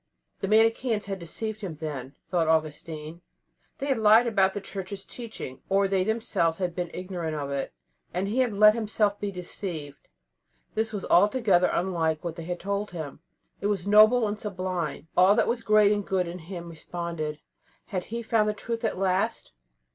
[0.39, 3.21] The Manicheans had deceived him, then, thought Augustine;
[3.77, 7.71] they had lied about the Church's teaching; or they themselves had been ignorant of it,
[8.11, 10.07] and he had let himself be deceived.
[10.73, 13.19] This was altogether unlike what they had told him.
[13.59, 17.39] It was noble and sublime; all that was great and good in him responded.
[17.89, 19.51] Had he found the Truth at last?